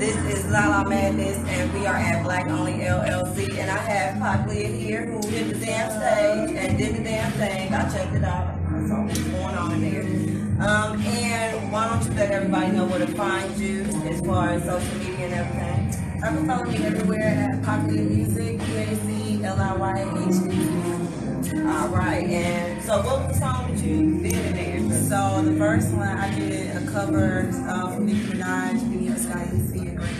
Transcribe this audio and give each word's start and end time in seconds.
This 0.00 0.16
is 0.32 0.46
Lala 0.50 0.88
Madness, 0.88 1.36
and 1.46 1.74
we 1.74 1.84
are 1.84 1.94
at 1.94 2.24
Black 2.24 2.46
Only 2.46 2.72
LLC. 2.72 3.58
And 3.58 3.70
I 3.70 3.76
have 3.76 4.16
Poclia 4.16 4.74
here 4.74 5.04
who 5.04 5.28
hit 5.28 5.52
the 5.52 5.66
damn 5.66 5.90
stage 5.90 6.56
and 6.56 6.78
did 6.78 6.96
the 6.96 7.04
damn 7.04 7.30
thing. 7.32 7.74
I 7.74 7.82
checked 7.92 8.14
it 8.14 8.24
out. 8.24 8.56
I 8.72 8.88
saw 8.88 9.04
what's 9.04 9.18
going 9.18 9.54
on 9.54 9.72
in 9.72 10.56
there. 10.56 10.66
Um, 10.66 11.02
and 11.02 11.70
why 11.70 11.86
don't 11.90 12.02
you 12.02 12.14
let 12.14 12.30
everybody 12.30 12.72
know 12.72 12.86
where 12.86 13.00
to 13.00 13.08
find 13.08 13.54
you 13.58 13.82
as 14.08 14.24
far 14.24 14.48
as 14.48 14.64
social 14.64 14.98
media 15.00 15.26
and 15.26 15.34
everything? 15.34 16.14
You 16.14 16.22
can 16.22 16.46
follow 16.46 16.64
me 16.64 16.76
everywhere 16.78 17.50
at 17.52 17.60
Poclia 17.60 18.08
Music, 18.08 18.58
P 18.58 18.76
A 18.76 18.96
C 18.96 19.44
L 19.44 19.60
I 19.60 19.76
Y 19.76 20.00
H 20.28 20.34
E. 20.50 21.66
All 21.66 21.88
right. 21.88 22.24
And 22.24 22.82
so, 22.82 23.02
what 23.02 23.28
was 23.28 23.38
the 23.38 23.44
song 23.44 23.74
that 23.74 23.84
you 23.84 24.18
did 24.22 24.56
in 24.56 24.88
there? 24.88 25.00
So 25.10 25.42
the 25.42 25.56
first 25.58 25.92
one 25.92 26.06
I 26.06 26.32
did 26.38 26.76
a 26.76 26.88
cover 26.92 27.50
uh, 27.68 27.92
from 27.92 28.06
Nicki 28.06 28.20
Minaj, 28.20 28.99
Easy 29.14 29.88
and 29.88 29.96
Great. 29.96 30.10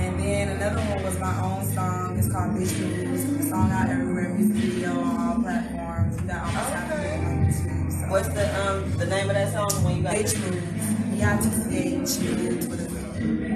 And 0.00 0.18
then 0.18 0.48
another 0.56 0.80
one 0.80 1.02
was 1.04 1.18
my 1.18 1.38
own 1.42 1.64
song. 1.74 2.18
It's 2.18 2.30
called 2.32 2.52
Bitch 2.52 2.78
Moves. 2.80 3.36
The 3.36 3.42
song 3.50 3.70
out 3.70 3.90
everywhere, 3.90 4.30
music 4.30 4.56
video 4.56 4.98
on 4.98 5.20
all 5.20 5.42
platforms. 5.42 6.18
You 6.20 6.26
got 6.26 6.40
all 6.40 6.52
the 6.52 6.70
time 6.70 6.92
Okay. 6.92 7.18
on 7.18 7.46
YouTube. 7.46 7.92
So. 7.92 8.06
What's 8.10 8.28
the 8.28 8.46
um 8.70 8.96
the 8.96 9.06
name 9.06 9.28
of 9.28 9.34
that 9.34 9.52
song? 9.52 9.68
The 9.68 9.80
one 9.80 9.96
you 9.98 10.02
got? 10.04 10.14
Bitch 10.14 10.40
Moves. 10.40 10.94
B-I-T-C-H, 11.12 12.66
Twitter. 12.66 12.88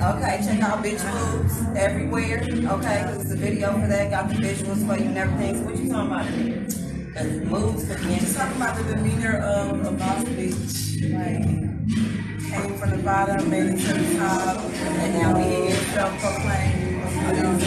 Okay, 0.00 0.40
check 0.46 0.60
out 0.62 0.84
Bitch 0.84 1.04
Moves 1.12 1.76
everywhere. 1.76 2.38
Okay, 2.44 3.02
because 3.02 3.22
it's 3.22 3.32
a 3.32 3.36
video 3.36 3.72
for 3.72 3.88
that. 3.88 4.10
Got 4.10 4.28
the 4.28 4.34
visuals 4.36 4.86
for 4.86 4.96
you 4.96 5.08
and 5.08 5.18
everything. 5.18 5.56
So 5.56 5.62
what 5.64 5.76
you 5.76 5.88
talking 5.90 6.12
about 6.12 6.89
in 7.16 7.30
here? 7.30 7.40
'Cause 7.40 7.50
moves 7.50 7.84
be 7.84 8.14
Just 8.20 8.36
talking 8.36 8.56
about 8.56 8.76
the 8.76 8.94
demeanor 8.94 9.38
of 9.38 9.86
a 9.86 9.90
boss 9.92 10.24
bitch. 10.24 11.12
Like, 11.14 11.44
came 12.50 12.78
from 12.78 12.90
the 12.90 12.98
bottom, 12.98 13.50
made 13.50 13.66
it 13.74 13.78
to 13.80 13.92
the 13.94 14.18
top, 14.18 14.58
and 14.82 15.14
now 15.14 15.36
we 15.36 15.42
here 15.68 15.76
self-proclaimed. 15.94 16.86
You 17.36 17.42
know. 17.42 17.58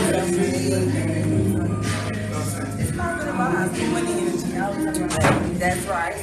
It's 2.79 2.91
vibes, 3.31 3.75
good 3.75 3.89
money 3.91 4.11
energy. 4.13 4.57
I 4.57 4.59
always 4.65 4.85
talk 4.85 4.95
about 4.97 5.21
that. 5.21 5.59
That's 5.59 5.85
right. 5.87 6.15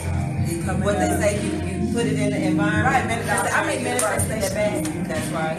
What 0.84 0.98
they 0.98 1.08
say, 1.20 1.32
you, 1.44 1.50
you 1.86 1.92
put 1.92 2.06
it 2.06 2.18
in 2.18 2.30
the 2.30 2.46
environment. 2.46 2.86
Right, 2.86 3.06
manifest- 3.06 3.56
I 3.56 3.66
mean, 3.66 3.84
manifestation. 3.84 5.04
That's 5.08 5.28
right. 5.30 5.58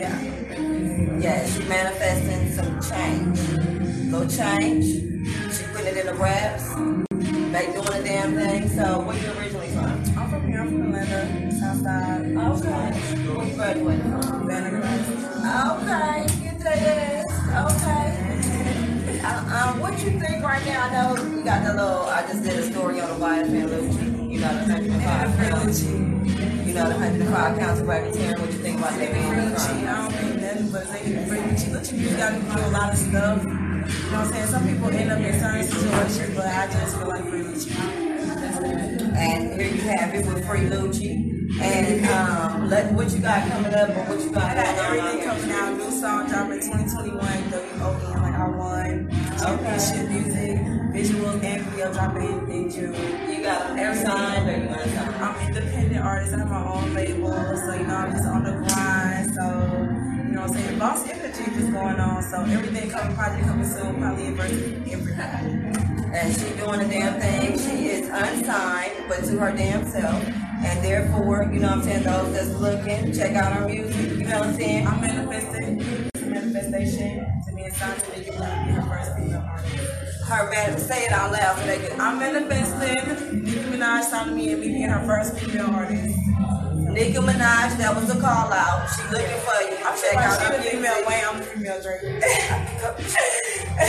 Yeah. 1.21 1.45
She 1.47 1.63
manifesting 1.67 2.51
some 2.55 2.79
change. 2.81 3.39
Little 4.11 4.27
change. 4.27 5.10
She 5.51 5.63
putting 5.73 5.87
it 5.87 5.97
in 5.97 6.05
the 6.05 6.13
raps. 6.13 6.69
They 6.69 7.65
doing 7.73 7.83
the 7.85 8.01
damn 8.05 8.33
thing. 8.35 8.69
So 8.69 9.01
where 9.01 9.17
you 9.17 9.31
originally 9.37 9.67
from? 9.69 10.03
I'm 10.17 10.29
from 10.29 10.47
here, 10.47 10.61
I'm 10.61 10.67
from 10.69 10.95
Atlanta, 10.95 11.51
Southside. 11.51 12.25
Okay. 12.25 12.91
Where 13.35 13.45
you 13.47 13.55
graduated 13.55 14.01
from? 14.03 14.49
Okay, 14.49 16.27
get 16.41 16.59
that. 16.61 17.25
Okay. 17.67 18.07
Uh, 19.23 19.69
um, 19.69 19.79
what 19.81 19.93
you 20.03 20.11
think 20.19 20.43
right 20.43 20.65
now? 20.65 20.85
I 20.85 20.91
know 21.15 21.23
you 21.35 21.43
got 21.43 21.63
the 21.65 21.73
little. 21.73 22.03
I 22.05 22.21
just 22.27 22.43
did 22.43 22.57
a 22.57 22.63
story 22.71 23.01
on 23.01 23.19
the 23.19 23.25
YFN 23.25 23.67
Lucci. 23.69 24.31
You 24.31 24.39
know 24.39 24.53
the 24.53 24.73
105 24.73 25.37
pounds. 25.37 25.83
You 25.91 26.73
know 26.73 26.87
the 26.87 26.95
105 26.95 27.59
pounds 27.59 27.79
of 27.81 27.87
racketeering. 27.87 28.39
What 28.39 28.47
you 28.51 28.57
think 28.59 28.79
about 28.79 28.93
that 28.97 29.13
being 29.13 29.29
Really 29.29 29.53
a 29.53 29.55
cheap. 29.57 29.67
crime? 29.67 29.87
I 29.87 30.01
don't 30.01 30.11
think 30.13 30.41
nothing 30.41 30.71
but 30.71 30.91
they 30.91 30.99
can 31.01 31.27
bring 31.27 31.49
you 31.49 31.57
cheap. 31.57 31.73
Look, 31.73 31.91
you 31.91 32.17
got 32.17 32.29
to 32.33 32.39
do 32.39 32.67
a 32.67 32.71
lot 32.71 32.93
of 32.93 32.97
stuff. 32.97 33.70
You 33.87 34.11
know 34.11 34.19
what 34.19 34.27
I'm 34.27 34.33
saying? 34.33 34.47
Some 34.47 34.67
people 34.67 34.89
end 34.89 35.11
up 35.11 35.19
in 35.19 35.39
certain 35.39 35.63
situations, 35.65 36.35
but 36.35 36.45
I 36.45 36.67
just 36.67 36.97
feel 36.97 37.07
like. 37.07 37.23
That's 37.23 38.59
it. 38.59 39.01
And 39.13 39.59
here 39.59 39.69
you 39.69 39.81
have 39.81 40.13
it 40.13 40.25
with 40.25 40.45
Free 40.47 40.61
Lucci. 40.61 41.31
And 41.59 42.05
um, 42.07 42.69
let 42.69 42.91
what 42.93 43.11
you 43.11 43.19
got 43.19 43.47
coming 43.49 43.73
up 43.73 43.89
or 43.89 44.03
what 44.05 44.19
you 44.21 44.31
got 44.31 44.57
I 44.57 44.63
got 44.63 44.77
everything 44.77 45.27
coming 45.27 45.51
out. 45.51 45.77
New 45.77 45.91
song 45.91 46.27
dropping 46.29 46.59
2021. 46.61 47.19
W-O-N, 47.51 48.21
like 48.21 48.33
I 48.33 48.47
won. 48.47 49.09
Okay. 49.41 50.07
Music, 50.09 50.57
visuals, 50.93 51.43
and 51.43 51.61
video 51.65 51.93
dropping 51.93 52.51
in 52.51 52.69
June. 52.71 52.93
You 53.29 53.43
got 53.43 53.75
them 53.75 53.95
signed 53.95 54.49
or 54.49 54.57
you 54.57 54.69
unsigned? 54.69 55.15
I'm 55.15 55.47
independent 55.47 56.05
artist. 56.05 56.33
I 56.33 56.39
have 56.39 56.49
my 56.49 56.63
own 56.65 56.93
label, 56.93 57.31
so 57.31 57.73
you 57.73 57.83
know 57.85 57.95
I'm 57.95 58.11
just 58.11 58.25
on 58.25 58.43
the 58.43 58.51
grind. 58.51 59.33
So 59.35 59.80
know 60.41 60.47
what 60.47 60.57
I'm 60.57 60.63
saying. 60.63 60.79
Boss 60.79 61.07
energy 61.07 61.51
just 61.51 61.71
going 61.71 61.99
on. 61.99 62.23
So 62.23 62.41
everything 62.41 62.89
coming, 62.89 63.15
project 63.15 63.47
coming 63.47 63.67
soon. 63.67 64.01
Probably 64.01 64.31
versus 64.31 64.91
everybody. 64.91 65.47
and 66.13 66.33
she 66.33 66.55
doing 66.57 66.79
the 66.79 66.87
damn 66.89 67.19
thing. 67.21 67.57
She 67.59 67.87
is 67.89 68.09
unsigned, 68.09 69.05
but 69.07 69.23
to 69.25 69.37
her 69.37 69.55
damn 69.55 69.85
self. 69.87 70.23
And 70.63 70.83
therefore, 70.83 71.49
you 71.51 71.59
know 71.59 71.69
what 71.69 71.77
I'm 71.77 71.83
saying, 71.83 72.03
those 72.03 72.33
that's 72.33 72.59
looking, 72.59 73.13
check 73.13 73.35
out 73.35 73.53
her 73.53 73.67
music. 73.67 74.11
You 74.11 74.25
know 74.25 74.39
what 74.39 74.49
I'm 74.49 74.55
saying? 74.55 74.87
I'm 74.87 75.01
manifesting. 75.01 76.09
It's 76.13 76.23
a 76.23 76.25
manifestation 76.25 77.43
to 77.47 77.55
be 77.55 77.63
assigned 77.63 78.03
to 78.03 78.17
Nicki 78.17 78.31
Minaj 78.31 78.67
be 78.67 78.71
her 78.73 78.81
first 78.81 79.15
female 79.17 79.45
artist. 79.47 80.23
Her 80.23 80.49
man, 80.49 80.79
say 80.79 81.05
it 81.05 81.11
out 81.11 81.31
loud 81.31 81.57
so 81.57 81.65
they 81.65 81.87
can. 81.87 81.99
I'm 81.99 82.19
manifesting 82.19 83.43
Nicki 83.43 83.57
Minaj 83.57 84.03
signing 84.03 84.35
me 84.35 84.51
and 84.51 84.61
me 84.61 84.67
being 84.67 84.89
her 84.89 85.05
first 85.05 85.37
female 85.37 85.67
artist. 85.67 86.20
Nicki 86.91 87.17
Minaj, 87.23 87.77
that 87.79 87.95
was 87.95 88.09
a 88.09 88.19
call 88.19 88.51
out. 88.51 88.83
She 88.91 89.01
looking 89.09 89.39
for 89.47 89.55
you. 89.63 89.79
I'm 89.79 89.95
check 89.95 90.11
sure 90.11 90.21
out 90.21 90.41
her 90.43 90.57
the 90.57 90.63
female. 90.63 90.99
Wayne, 91.07 91.23
I'm 91.23 91.41
female 91.41 91.81
Drake. 91.81 92.01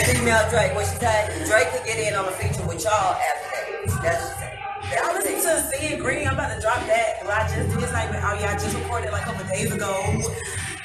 Female 0.06 0.48
Drake, 0.50 0.74
what 0.74 0.86
she 0.86 0.96
said? 0.96 1.46
Drake 1.46 1.68
could 1.72 1.84
get 1.84 1.98
in 1.98 2.14
on 2.14 2.26
a 2.26 2.32
feature 2.32 2.64
with 2.66 2.82
y'all 2.84 3.14
after 3.18 3.48
that. 3.50 4.02
That's 4.02 4.22
what 4.22 4.32
she 4.32 4.38
said. 4.38 4.52
Y'all 4.94 5.14
listen 5.14 5.34
to 5.34 5.62
Singing 5.68 5.98
Green. 5.98 6.26
I'm 6.28 6.34
about 6.34 6.54
to 6.54 6.60
drop 6.60 6.78
that. 6.86 7.18
Well, 7.22 7.32
I 7.32 7.48
just 7.48 7.74
did. 7.74 7.82
It's 7.82 7.92
like, 7.92 8.08
oh 8.10 8.38
yeah, 8.40 8.54
I 8.54 8.58
just 8.58 8.76
recorded 8.76 9.08
it 9.08 9.12
like 9.12 9.22
a 9.22 9.32
couple 9.32 9.46
days 9.46 9.72
ago. 9.72 9.92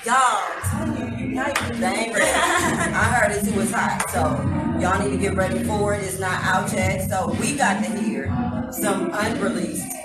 Y'all, 0.06 0.16
I'm 0.16 0.61
telling 0.95 1.19
you, 1.19 1.27
you 1.27 1.35
got 1.35 1.56
They 1.56 1.88
ain't 1.88 2.16
ready. 2.16 2.31
I 2.31 3.03
heard 3.13 3.31
it 3.31 3.45
too. 3.45 3.59
It's 3.59 3.72
hot. 3.72 4.03
So 4.09 4.79
y'all 4.79 5.00
need 5.03 5.11
to 5.11 5.17
get 5.17 5.35
ready 5.35 5.63
for 5.63 5.94
it. 5.94 6.03
It's 6.03 6.19
not 6.19 6.41
out 6.44 6.72
yet. 6.73 7.09
So 7.09 7.35
we 7.39 7.56
got 7.56 7.83
to 7.83 7.89
hear 8.00 8.25
some 8.72 9.11
unreleased 9.13 9.96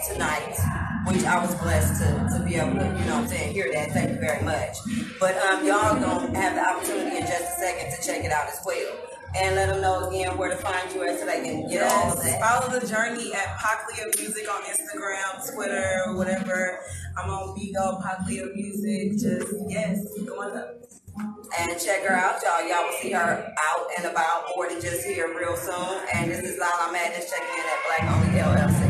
which 1.12 1.25
I 1.25 1.45
was 1.45 1.55
blessed 1.56 2.00
to, 2.00 2.39
to 2.39 2.45
be 2.45 2.56
able 2.56 2.73
to, 2.73 2.87
you 2.87 3.05
know 3.05 3.21
what 3.21 3.25
I'm 3.25 3.28
saying, 3.28 3.53
hear 3.53 3.71
that. 3.73 3.93
Thank 3.93 4.12
you 4.12 4.21
very 4.21 4.43
much. 4.43 4.78
But 5.21 5.37
um, 5.45 5.67
y'all 5.67 6.00
gonna 6.00 6.39
have 6.39 6.55
the 6.55 6.65
opportunity 6.65 7.19
in 7.19 7.23
just 7.27 7.43
a 7.43 7.61
second 7.61 7.93
to 7.93 8.06
check 8.06 8.25
it 8.25 8.33
out 8.33 8.49
as 8.49 8.61
well. 8.65 8.97
And 9.34 9.56
let 9.56 9.69
them 9.69 9.81
know 9.81 10.09
again 10.09 10.37
where 10.37 10.51
to 10.51 10.56
find 10.56 10.93
you 10.93 11.05
at 11.05 11.19
so 11.19 11.25
they 11.25 11.41
can 11.41 11.69
get 11.69 11.91
all 11.91 12.12
of 12.12 12.22
that. 12.22 12.41
follow 12.41 12.78
the 12.78 12.87
journey 12.87 13.33
at 13.33 13.56
Poclia 13.56 14.05
Music 14.19 14.47
on 14.51 14.62
Instagram, 14.62 15.55
Twitter, 15.55 16.15
whatever. 16.17 16.81
I'm 17.17 17.31
on 17.31 17.56
Bigo, 17.56 18.03
Poclia 18.03 18.55
Music. 18.55 19.12
Just, 19.12 19.55
yes, 19.69 20.06
going 20.27 20.56
up. 20.56 20.83
And 21.59 21.81
check 21.81 22.05
her 22.05 22.15
out, 22.15 22.41
y'all. 22.43 22.67
Y'all 22.67 22.84
will 22.84 22.97
see 23.01 23.12
her 23.12 23.55
out 23.59 23.87
and 23.99 24.06
about 24.06 24.45
more 24.56 24.69
than 24.69 24.81
just 24.81 25.05
here 25.05 25.28
real 25.39 25.56
soon. 25.56 26.01
And 26.15 26.31
this 26.31 26.41
is 26.41 26.59
Lala 26.59 26.93
Madness 26.93 27.31
checking 27.31 27.55
in 27.55 27.65
at 27.65 27.81
Black 27.87 28.03
Only 28.17 28.39
LLC. 28.39 28.81